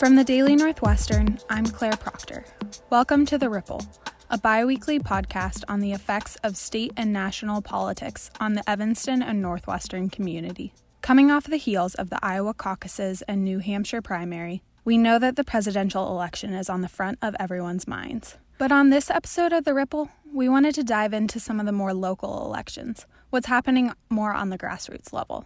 [0.00, 2.46] From the Daily Northwestern, I'm Clare Proctor.
[2.88, 3.84] Welcome to The Ripple,
[4.30, 9.20] a bi weekly podcast on the effects of state and national politics on the Evanston
[9.20, 10.72] and Northwestern community.
[11.02, 15.36] Coming off the heels of the Iowa caucuses and New Hampshire primary, we know that
[15.36, 18.38] the presidential election is on the front of everyone's minds.
[18.56, 21.72] But on this episode of The Ripple, we wanted to dive into some of the
[21.72, 25.44] more local elections, what's happening more on the grassroots level.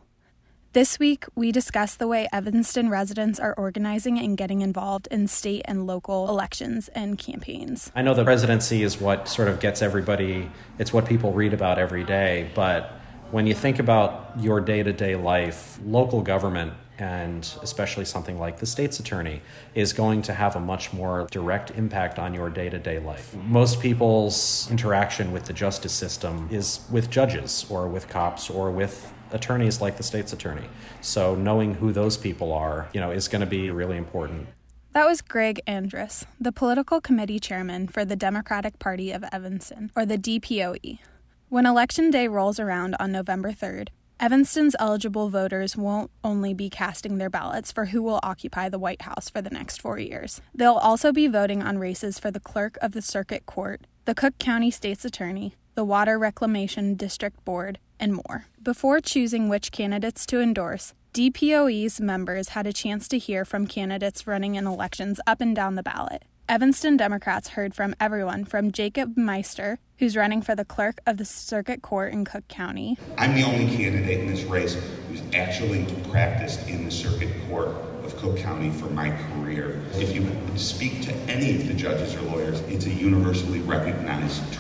[0.75, 5.63] This week, we discuss the way Evanston residents are organizing and getting involved in state
[5.67, 7.93] and local elections and campaigns.
[7.95, 11.79] I know the presidency is what sort of gets everybody, it's what people read about
[11.79, 12.91] every day, but
[13.31, 18.59] when you think about your day to day life, local government and especially something like
[18.59, 19.43] the state's attorney
[19.77, 23.33] is going to have a much more direct impact on your day to day life.
[23.37, 29.13] Most people's interaction with the justice system is with judges or with cops or with
[29.35, 30.69] attorneys like the state's attorney.
[31.01, 34.49] So knowing who those people are, you know, is going to be really important.
[34.93, 40.07] That was Greg Andrus, the political committee chairman for the Democratic Party of Evanston, or
[40.07, 41.01] the DPOE.
[41.49, 43.89] When Election Day rolls around on November 3rd,
[44.21, 49.03] Evanston's eligible voters won't only be casting their ballots for who will occupy the White
[49.03, 50.41] House for the next four years.
[50.55, 54.39] They'll also be voting on races for the clerk of the circuit court, the Cook
[54.39, 58.47] County State's Attorney, the Water Reclamation District Board, and more.
[58.63, 64.27] Before choosing which candidates to endorse, DPOE's members had a chance to hear from candidates
[64.27, 66.25] running in elections up and down the ballot.
[66.47, 71.25] Evanston Democrats heard from everyone from Jacob Meister, who's running for the clerk of the
[71.25, 72.99] circuit court in Cook County.
[73.17, 74.77] I'm the only candidate in this race
[75.09, 77.69] who's actually practiced in the circuit court
[78.05, 79.81] of Cook County for my career.
[79.95, 84.53] If you speak to any of the judges or lawyers, it's a universally recognized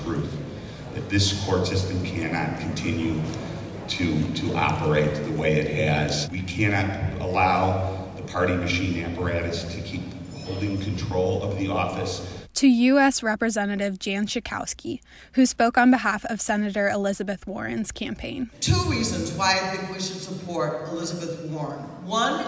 [0.94, 3.20] that this court system cannot continue
[3.88, 6.28] to, to operate the way it has.
[6.30, 10.02] We cannot allow the party machine apparatus to keep
[10.44, 12.30] holding control of the office.
[12.54, 13.22] To U.S.
[13.22, 15.00] Representative Jan Schakowsky,
[15.32, 18.50] who spoke on behalf of Senator Elizabeth Warren's campaign.
[18.60, 21.80] Two reasons why I think we should support Elizabeth Warren.
[22.06, 22.44] One,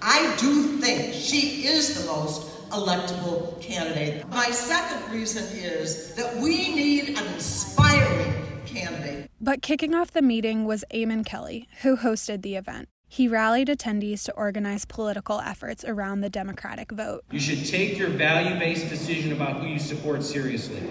[0.00, 4.26] I do think she is the most electable candidate.
[4.28, 8.34] My second reason is that we need an inspiring
[8.66, 9.30] candidate.
[9.40, 12.88] But kicking off the meeting was Eamon Kelly, who hosted the event.
[13.10, 17.24] He rallied attendees to organize political efforts around the Democratic vote.
[17.30, 20.82] You should take your value based decision about who you support seriously.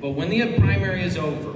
[0.00, 1.54] But when the primary is over,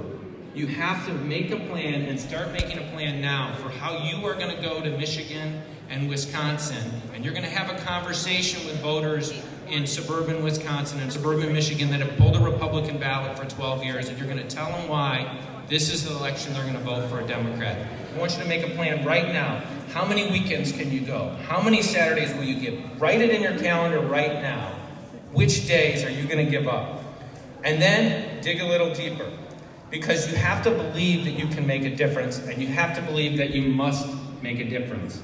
[0.53, 4.25] you have to make a plan and start making a plan now for how you
[4.27, 7.01] are going to go to Michigan and Wisconsin.
[7.13, 9.31] And you're going to have a conversation with voters
[9.71, 14.09] in suburban Wisconsin and suburban Michigan that have pulled a Republican ballot for 12 years,
[14.09, 17.09] and you're going to tell them why this is the election they're going to vote
[17.09, 17.87] for a Democrat.
[18.13, 19.63] I want you to make a plan right now.
[19.93, 21.29] How many weekends can you go?
[21.47, 23.01] How many Saturdays will you give?
[23.01, 24.73] Write it in your calendar right now.
[25.31, 27.01] Which days are you going to give up?
[27.63, 29.31] And then dig a little deeper
[29.89, 33.01] because you have to believe that you can make a difference and you have to
[33.03, 34.09] believe that you must
[34.41, 35.21] make a difference.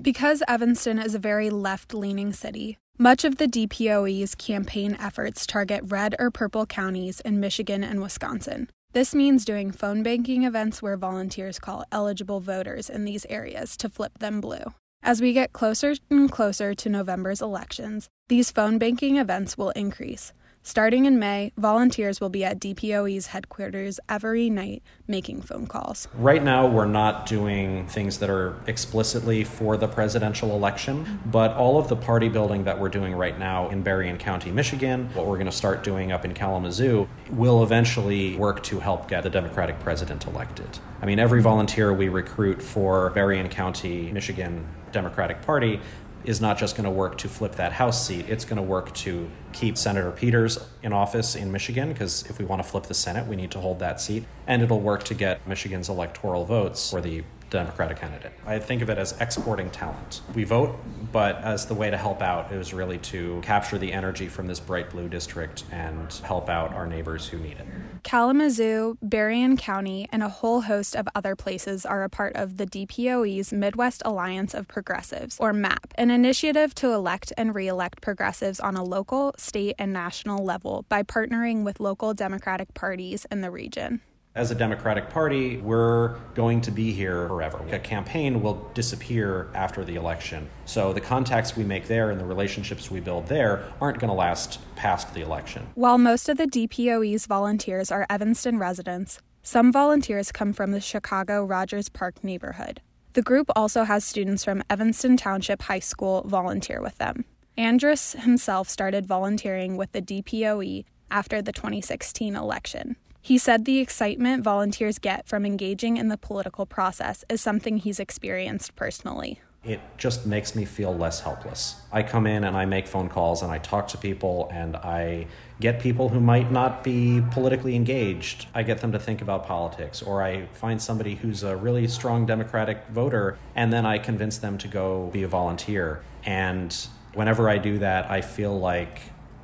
[0.00, 5.80] Because Evanston is a very left leaning city, much of the DPOE's campaign efforts target
[5.84, 8.68] red or purple counties in Michigan and Wisconsin.
[8.92, 13.88] This means doing phone banking events where volunteers call eligible voters in these areas to
[13.88, 14.74] flip them blue.
[15.00, 20.32] As we get closer and closer to November's elections, these phone banking events will increase,
[20.62, 26.08] Starting in May, volunteers will be at DPOE's headquarters every night making phone calls.
[26.14, 31.78] Right now, we're not doing things that are explicitly for the presidential election, but all
[31.78, 35.36] of the party building that we're doing right now in Berrien County, Michigan, what we're
[35.36, 39.80] going to start doing up in Kalamazoo, will eventually work to help get the Democratic
[39.80, 40.80] president elected.
[41.00, 45.80] I mean, every volunteer we recruit for Berrien County, Michigan Democratic Party
[46.24, 48.92] is not just going to work to flip that House seat, it's going to work
[48.94, 52.94] to keep Senator Peters in office in Michigan, because if we want to flip the
[52.94, 54.24] Senate, we need to hold that seat.
[54.46, 58.32] And it'll work to get Michigan's electoral votes for the Democratic candidate.
[58.46, 60.20] I think of it as exporting talent.
[60.34, 60.78] We vote,
[61.12, 64.60] but as the way to help out is really to capture the energy from this
[64.60, 67.66] bright blue district and help out our neighbors who need it.
[68.02, 72.66] Kalamazoo, Berrien County, and a whole host of other places are a part of the
[72.66, 78.60] DPOE's Midwest Alliance of Progressives, or MAP, an initiative to elect and re elect progressives
[78.60, 83.50] on a local, state, and national level by partnering with local Democratic parties in the
[83.50, 84.00] region.
[84.38, 87.58] As a Democratic Party, we're going to be here forever.
[87.72, 90.48] A campaign will disappear after the election.
[90.64, 94.14] So the contacts we make there and the relationships we build there aren't going to
[94.14, 95.66] last past the election.
[95.74, 101.44] While most of the DPOE's volunteers are Evanston residents, some volunteers come from the Chicago
[101.44, 102.80] Rogers Park neighborhood.
[103.14, 107.24] The group also has students from Evanston Township High School volunteer with them.
[107.56, 112.94] Andrus himself started volunteering with the DPOE after the 2016 election.
[113.28, 118.00] He said the excitement volunteers get from engaging in the political process is something he's
[118.00, 119.42] experienced personally.
[119.62, 121.76] It just makes me feel less helpless.
[121.92, 125.26] I come in and I make phone calls and I talk to people and I
[125.60, 128.46] get people who might not be politically engaged.
[128.54, 132.24] I get them to think about politics, or I find somebody who's a really strong
[132.24, 136.02] Democratic voter and then I convince them to go be a volunteer.
[136.24, 136.74] And
[137.12, 139.00] whenever I do that, I feel like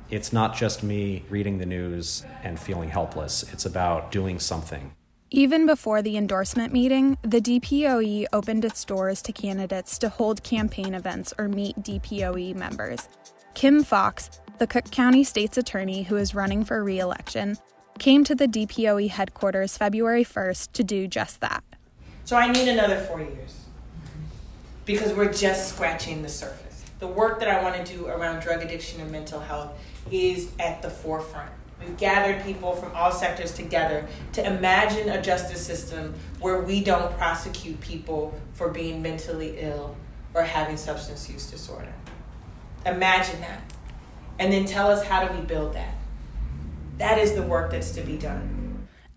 [0.09, 4.93] it's not just me reading the news and feeling helpless, it's about doing something.
[5.31, 10.93] Even before the endorsement meeting, the DPOE opened its doors to candidates to hold campaign
[10.93, 13.09] events or meet DPOE members.
[13.55, 14.29] Kim Foxx,
[14.59, 17.57] the Cook County State's attorney who is running for re election,
[17.99, 21.63] came to the DPOE headquarters February 1st to do just that.
[22.25, 23.65] So I need another four years
[24.85, 26.64] because we're just scratching the surface.
[26.99, 29.77] The work that I want to do around drug addiction and mental health
[30.11, 31.51] is at the forefront.
[31.79, 37.15] We've gathered people from all sectors together to imagine a justice system where we don't
[37.17, 39.95] prosecute people for being mentally ill
[40.33, 41.93] or having substance use disorder.
[42.85, 43.61] Imagine that.
[44.39, 45.95] And then tell us how do we build that.
[46.97, 48.64] That is the work that's to be done.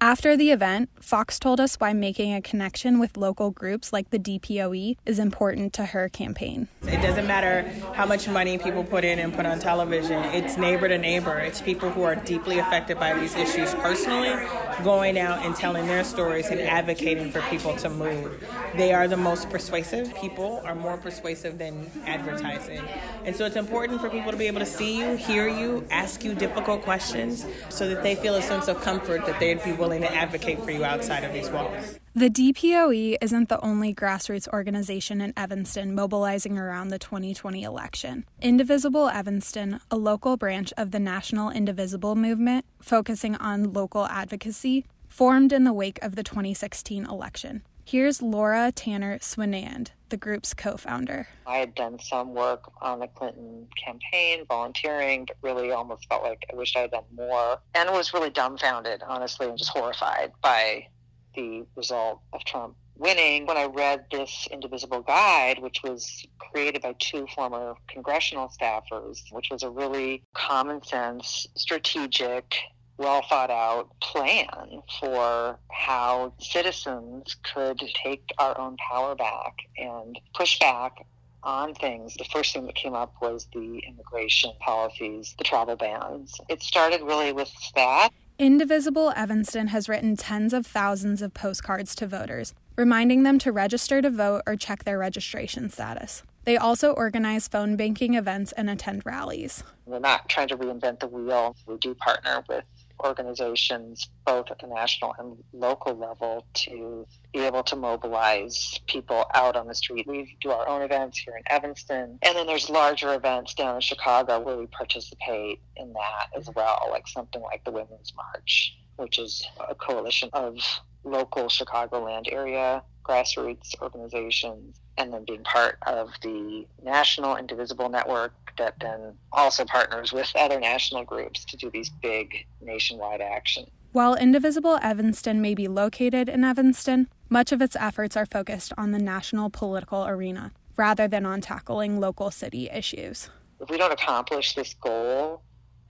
[0.01, 4.19] After the event, Foxx told us why making a connection with local groups like the
[4.19, 6.69] DPOE is important to her campaign.
[6.83, 7.63] It doesn't matter
[7.95, 11.41] how much money people put in and put on television, it's neighbor to neighbor.
[11.41, 14.47] It's people who are deeply affected by these issues personally
[14.85, 18.47] going out and telling their stories and advocating for people to move.
[18.77, 20.15] They are the most persuasive.
[20.15, 22.83] People are more persuasive than advertising.
[23.25, 26.23] And so it's important for people to be able to see you, hear you, ask
[26.23, 29.88] you difficult questions so that they feel a sense of comfort that they'd be willing
[29.89, 31.99] willing to advocate for you outside of these walls.
[32.15, 38.27] The DPOE isn't the only grassroots organization in Evanston mobilizing around the 2020 election.
[38.43, 45.55] Indivisible Evanston, a local branch of the National Indivisible movement focusing on local advocacy, formed
[45.55, 47.63] in the wake of the 2016 election.
[47.91, 51.27] Here's Laura Tanner Swinand, the group's co founder.
[51.47, 56.45] I had done some work on the Clinton campaign, volunteering, but really almost felt like
[56.53, 57.59] I wished I had done more.
[57.75, 60.87] And was really dumbfounded, honestly, and just horrified by
[61.35, 63.47] the result of Trump winning.
[63.47, 69.49] When I read this Indivisible Guide, which was created by two former congressional staffers, which
[69.51, 72.55] was a really common sense, strategic,
[72.99, 80.59] well thought out plan for how citizens could take our own power back and push
[80.59, 81.07] back
[81.43, 82.15] on things.
[82.17, 86.39] The first thing that came up was the immigration policies, the travel bans.
[86.49, 88.11] It started really with that.
[88.39, 94.01] Indivisible Evanston has written tens of thousands of postcards to voters, reminding them to register
[94.03, 96.23] to vote or check their registration status.
[96.45, 99.65] They also organize phone banking events and attend rallies.
[99.87, 101.57] We're not trying to reinvent the wheel.
[101.67, 102.65] We do partner with
[103.05, 109.57] organizations, both at the national and local level, to be able to mobilize people out
[109.57, 110.07] on the street.
[110.07, 113.81] We do our own events here in Evanston, and then there's larger events down in
[113.81, 119.19] Chicago where we participate in that as well, like something like the Women's March, which
[119.19, 120.57] is a coalition of
[121.05, 128.75] local Chicagoland area grassroots organizations, and then being part of the national Indivisible Network that
[128.81, 133.69] then also partners with other national groups to do these big nationwide actions.
[133.93, 138.93] While Indivisible Evanston may be located in Evanston, much of its efforts are focused on
[138.93, 143.31] the national political arena rather than on tackling local city issues.
[143.61, 145.43] If we don't accomplish this goal,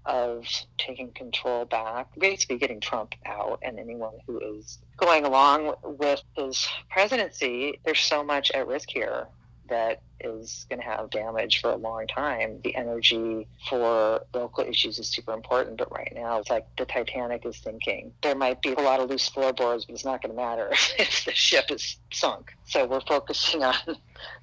[0.09, 0.47] of
[0.79, 6.67] taking control back, basically getting Trump out and anyone who is going along with his
[6.91, 7.79] presidency.
[7.85, 9.29] There's so much at risk here
[9.69, 12.61] that is going to have damage for a long time.
[12.65, 17.47] The energy for local issues is super important, but right now it's like the Titanic
[17.47, 18.13] is sinking.
[18.23, 21.25] There might be a lot of loose floorboards, but it's not going to matter if
[21.25, 22.55] the ship is sunk.
[22.65, 23.75] So we're focusing on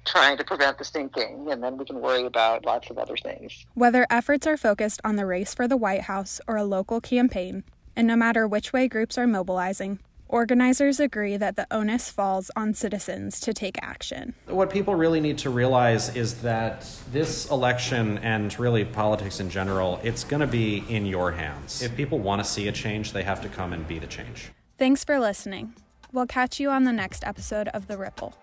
[0.04, 3.66] trying to prevent the sinking, and then we can worry about lots of other things.
[3.74, 7.64] Whether efforts are focused on the race for the White House or a local campaign,
[7.94, 12.74] and no matter which way groups are mobilizing, Organizers agree that the onus falls on
[12.74, 14.34] citizens to take action.
[14.46, 20.00] What people really need to realize is that this election and really politics in general,
[20.02, 21.80] it's going to be in your hands.
[21.80, 24.50] If people want to see a change, they have to come and be the change.
[24.78, 25.74] Thanks for listening.
[26.12, 28.34] We'll catch you on the next episode of The Ripple.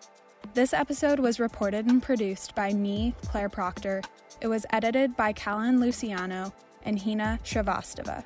[0.53, 4.01] This episode was reported and produced by me, Clare Proctor.
[4.39, 8.23] It was edited by Callan Luciano and Hina Shrivastava.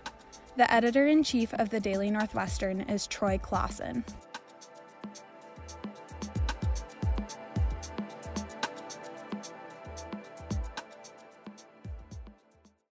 [0.58, 4.04] The editor in chief of the Daily Northwestern is Troy Closson.